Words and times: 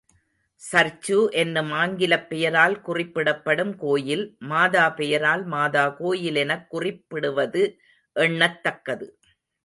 Church 0.61 1.29
என்னும் 1.31 1.71
ஆங்கிலப் 1.71 2.29
பெயரால் 2.29 2.81
குறிப்பிடப்படும் 2.81 3.75
கோயில், 3.75 4.35
மாதா 4.39 4.89
பெயரால் 4.89 5.43
மாதா 5.45 5.89
கோயில் 5.89 6.35
எனக் 6.35 6.69
குறிப்பிடுவது 6.69 7.63
எண்ணத் 8.15 8.63
தக்கது. 8.63 9.07